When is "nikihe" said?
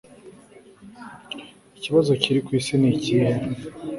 2.81-3.29